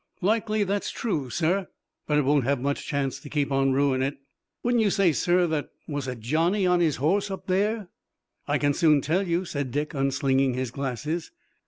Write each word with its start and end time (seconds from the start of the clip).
"Likely 0.21 0.63
that's 0.63 0.89
true, 0.89 1.29
sir, 1.29 1.67
but 2.07 2.17
it 2.17 2.23
won't 2.25 2.43
have 2.43 2.59
much 2.59 2.87
chance 2.87 3.19
to 3.19 3.29
keep 3.29 3.51
on 3.51 3.71
ruinin' 3.71 4.01
it. 4.13 4.17
Wouldn't 4.63 4.81
you 4.81 4.89
say, 4.89 5.11
sir, 5.11 5.45
that 5.45 5.69
was 5.87 6.07
a 6.07 6.15
Johnny 6.15 6.65
on 6.65 6.79
his 6.79 6.95
horse 6.95 7.29
up 7.29 7.45
there?" 7.45 7.87
"I 8.47 8.57
can 8.57 8.73
soon 8.73 9.01
tell 9.01 9.27
you," 9.27 9.45
said 9.45 9.69
Dick, 9.69 9.93
unslinging 9.93 10.55
his 10.55 10.71
glasses. 10.71 11.29